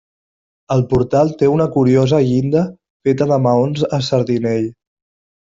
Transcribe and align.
El 0.75 0.79
portal 0.93 1.29
té 1.41 1.49
una 1.57 1.67
curiosa 1.75 2.21
llinda 2.29 2.65
feta 3.09 3.29
de 3.33 3.41
maons 3.49 3.87
a 3.99 4.01
sardinell. 4.11 4.71